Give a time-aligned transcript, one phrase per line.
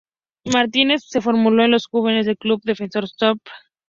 [0.51, 3.37] Martínez se formó en la juveniles del club Defensor Sporting.